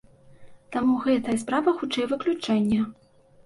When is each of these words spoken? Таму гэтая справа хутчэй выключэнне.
Таму 0.75 0.95
гэтая 1.03 1.37
справа 1.43 1.77
хутчэй 1.79 2.11
выключэнне. 2.17 2.85